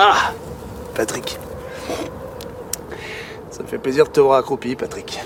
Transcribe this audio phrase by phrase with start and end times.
[0.00, 0.32] Ah
[0.94, 1.40] Patrick.
[3.50, 5.18] Ça me fait plaisir de te voir accroupi, Patrick.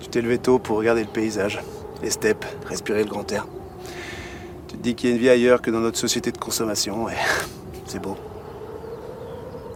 [0.00, 1.60] Tu t'es levé tôt pour regarder le paysage,
[2.02, 3.46] les steppes, respirer le grand air.
[4.66, 7.08] Tu te dis qu'il y a une vie ailleurs que dans notre société de consommation,
[7.08, 7.14] et
[7.86, 8.16] c'est beau.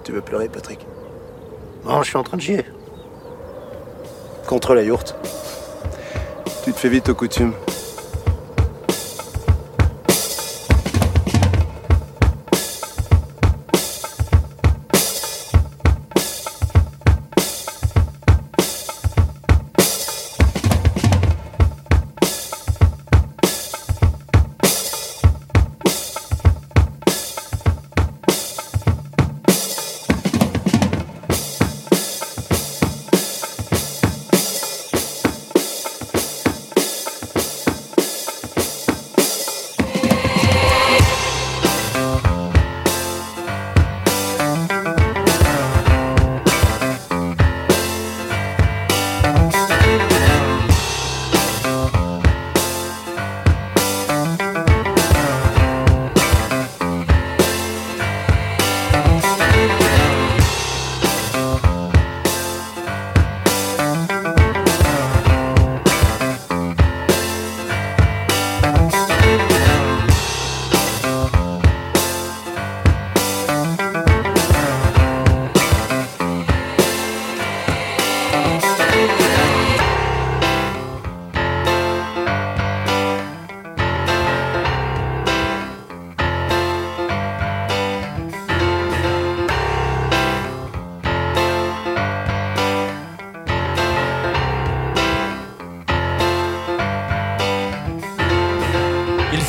[0.02, 0.84] Tu veux pleurer, Patrick?
[1.84, 2.64] Non, je suis en train de chier.
[4.48, 5.14] Contre la yourte.
[6.64, 7.54] Tu te fais vite aux coutumes.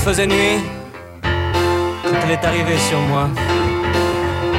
[0.02, 0.58] Faisait nuit
[1.22, 3.30] quand elle est arrivée sur moi.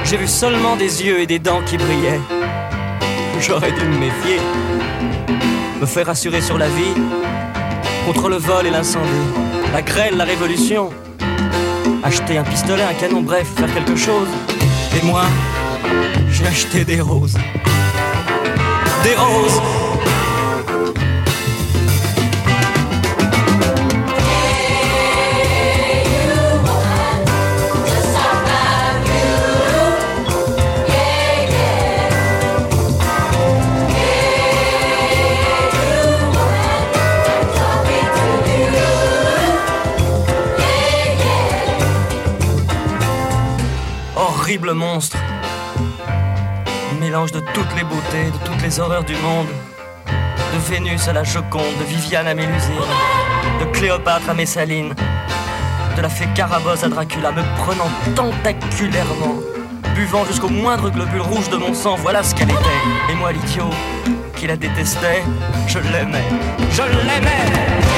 [0.04, 2.20] J'ai vu seulement des yeux et des dents qui brillaient.
[3.41, 4.38] J'aurais dû me méfier,
[5.81, 6.94] me faire rassurer sur la vie,
[8.06, 9.08] contre le vol et l'incendie,
[9.72, 10.91] la grêle, la révolution.
[12.04, 14.28] Acheter un pistolet, un canon, bref, faire quelque chose.
[14.97, 15.25] Et moi,
[16.31, 17.36] j'ai acheté des roses.
[19.02, 19.60] Des roses
[44.52, 45.16] horrible monstre.
[47.00, 49.46] Mélange de toutes les beautés, de toutes les horreurs du monde.
[50.52, 52.74] De Vénus à la Joconde, de Viviane à Mélusine,
[53.60, 54.92] de Cléopâtre à Messaline,
[55.96, 59.36] de la fée Carabosse à Dracula, me prenant tentaculairement,
[59.94, 62.80] buvant jusqu'au moindre globule rouge de mon sang, voilà ce qu'elle était.
[63.10, 63.70] Et moi, l'idiot,
[64.36, 65.22] qui la détestait,
[65.66, 66.28] je l'aimais,
[66.72, 67.91] je l'aimais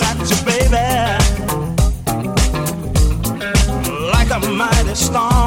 [0.00, 0.76] At you, baby,
[4.12, 5.37] like a mighty storm.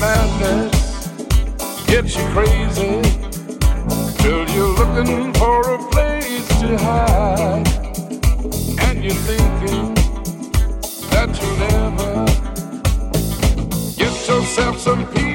[0.00, 1.06] madness
[1.86, 3.00] gets you crazy
[4.18, 7.66] till you're looking for a place to hide
[8.80, 9.94] and you're thinking
[11.10, 12.24] that you'll never
[13.96, 15.25] get yourself some peace.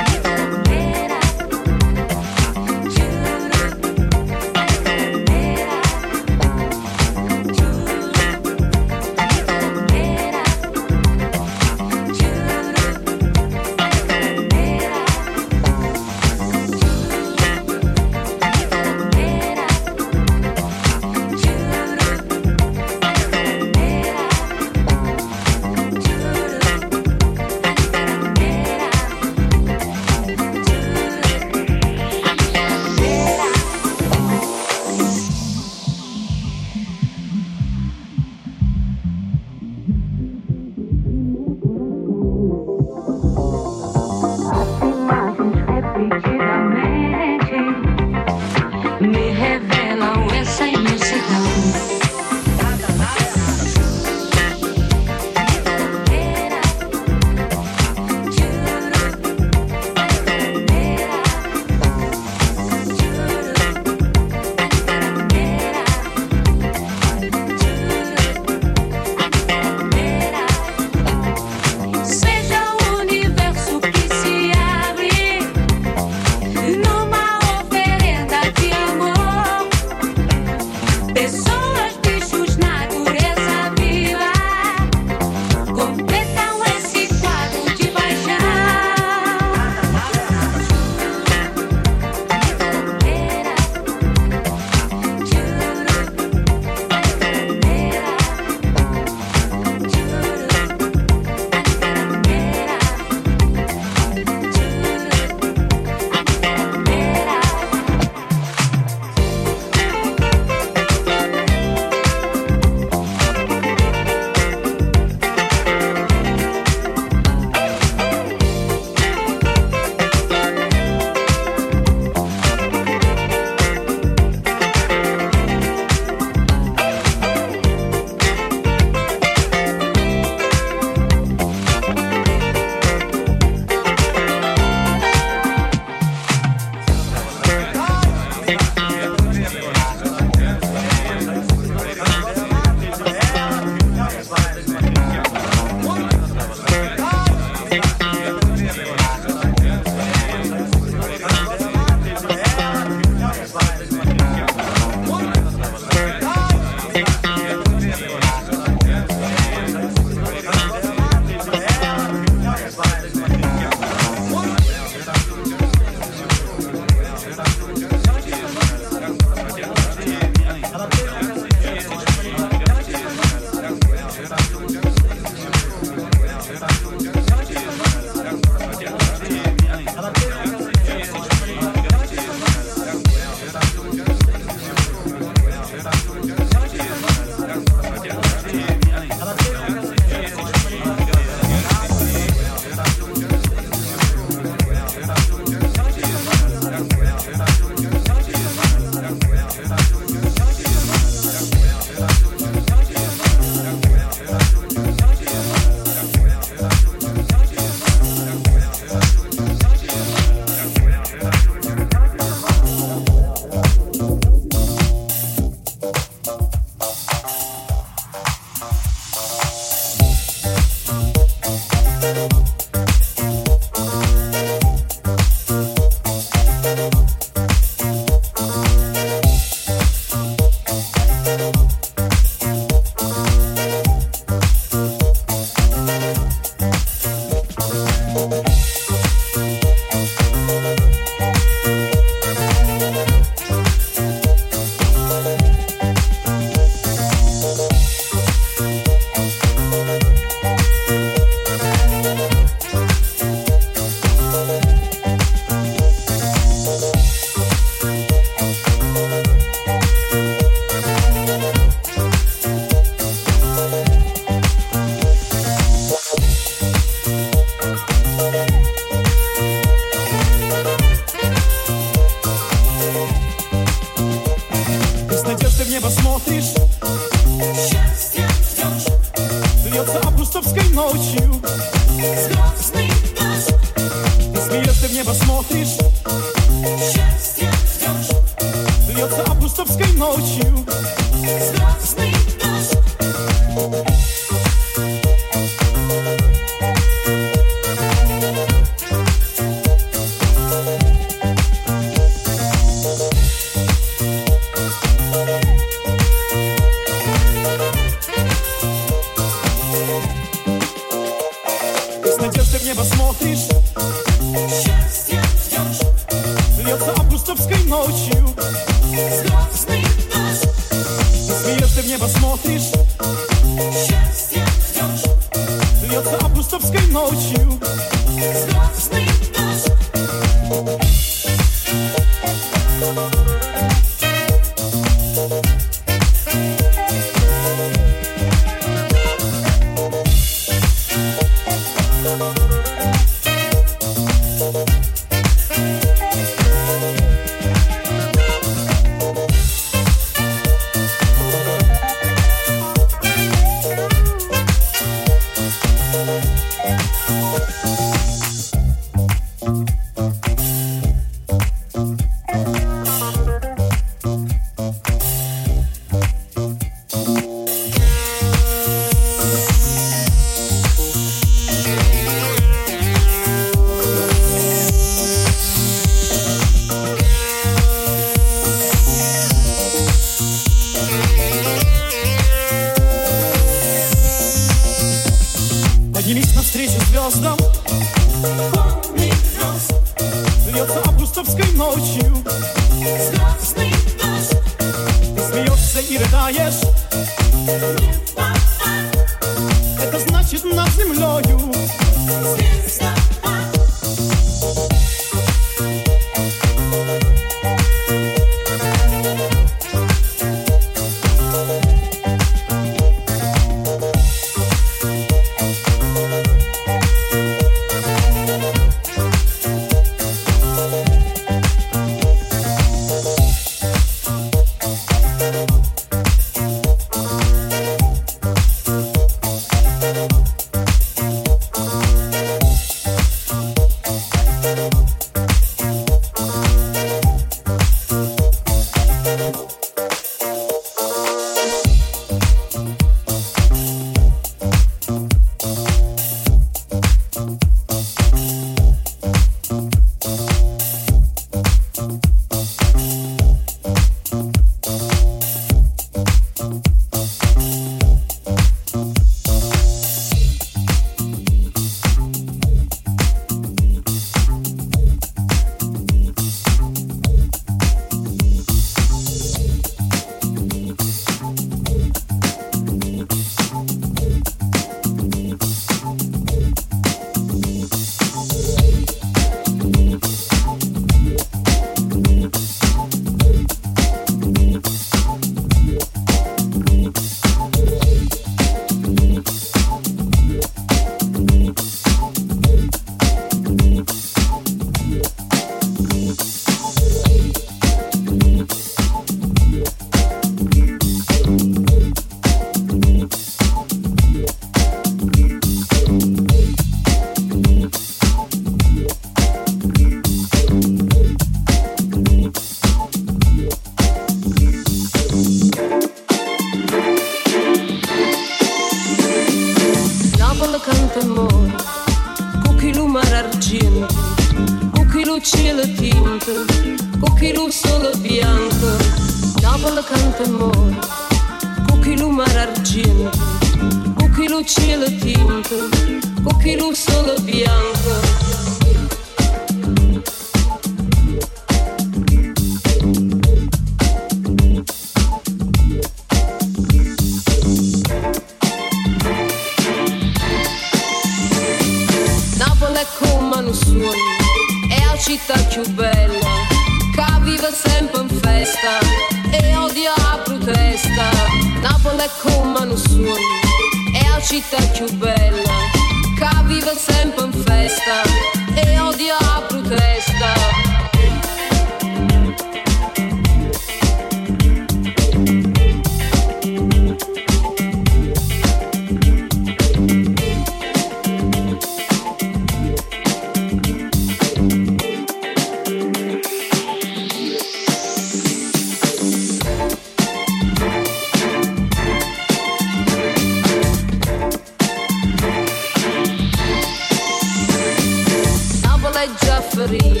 [599.66, 600.00] sorride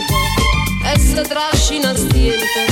[0.94, 2.65] e si trascina stirpe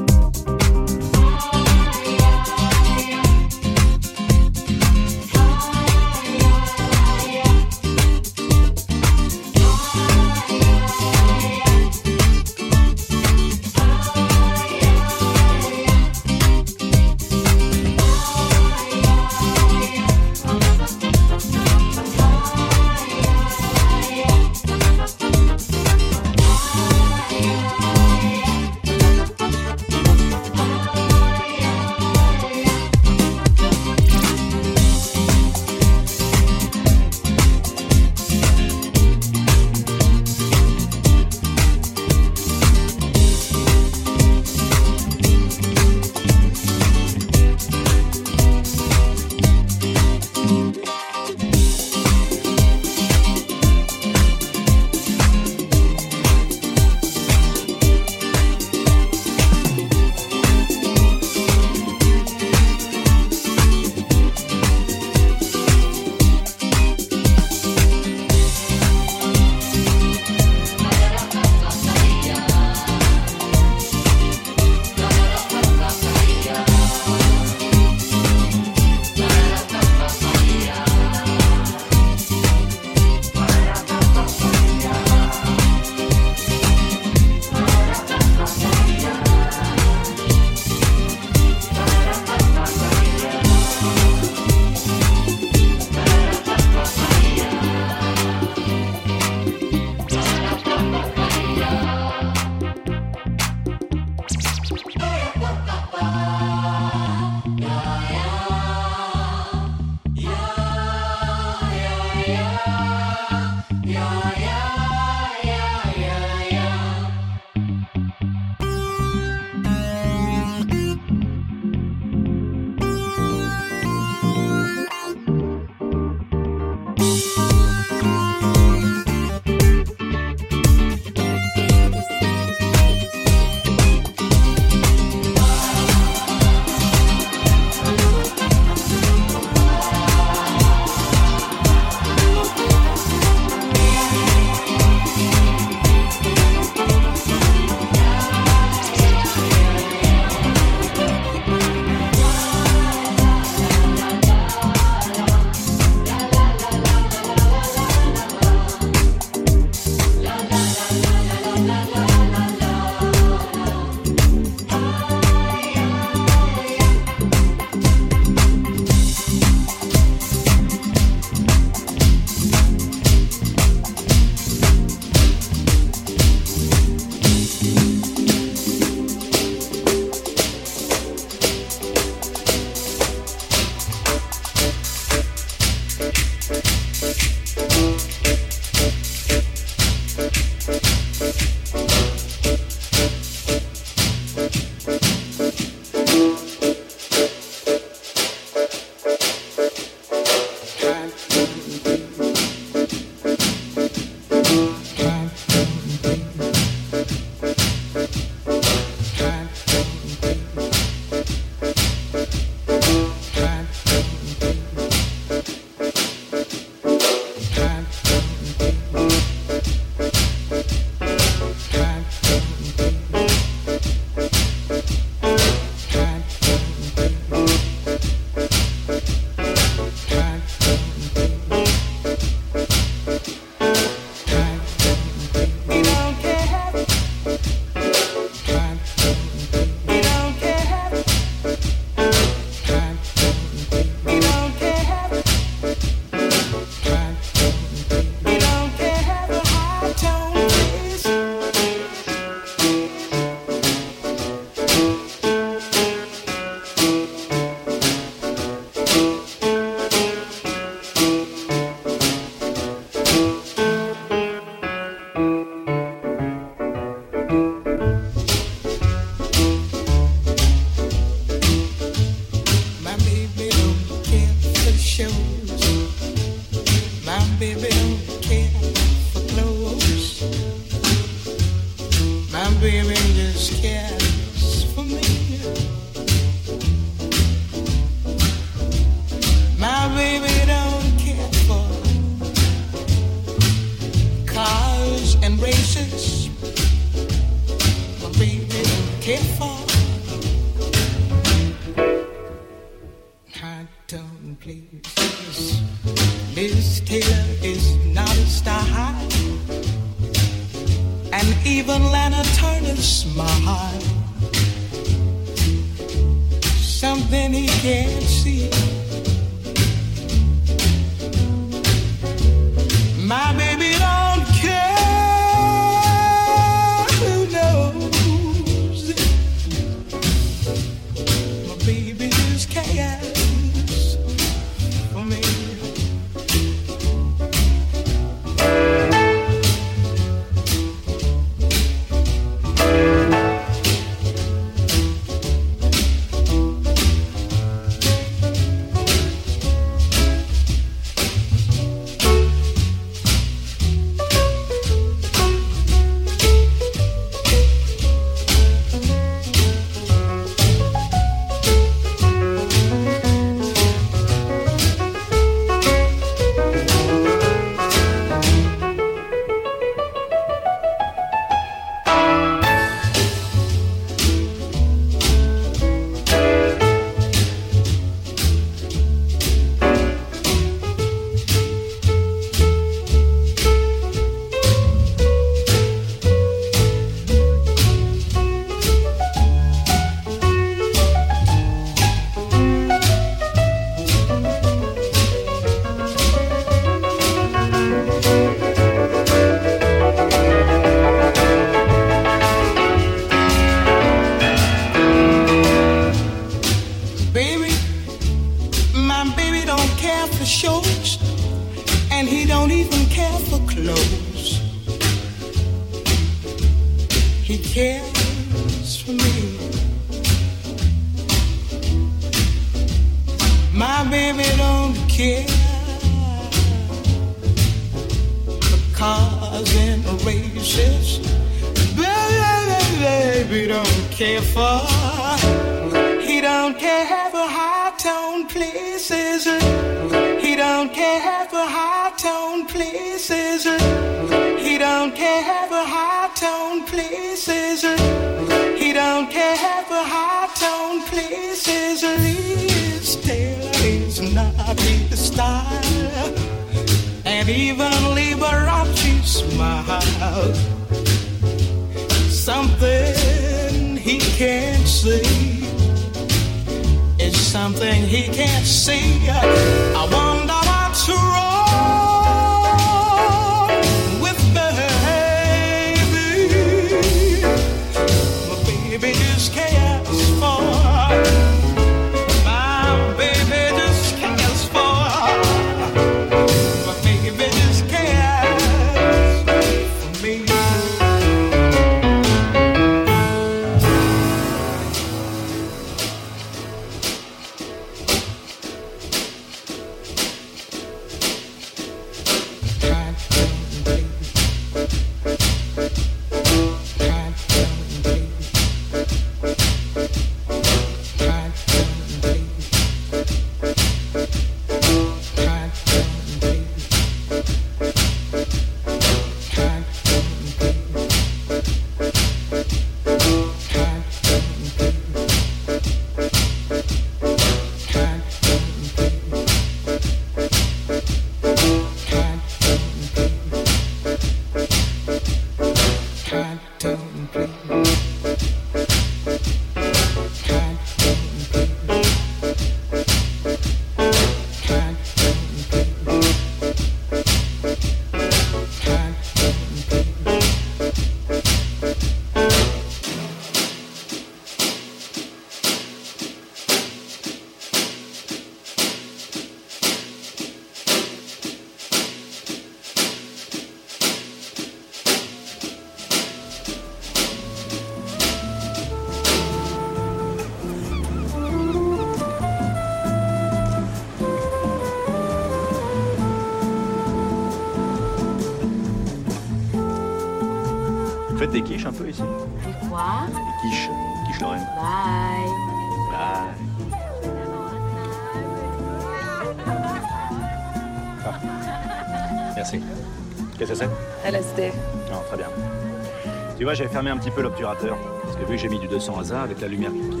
[596.41, 597.77] Tu vois, j'avais fermé un petit peu l'obturateur.
[598.01, 600.00] Parce que vu que j'ai mis du 200 hasard avec la lumière qui